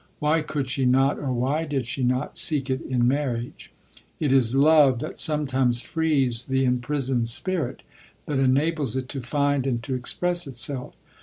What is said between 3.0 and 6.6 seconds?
marriage? It is love that sometimes "frees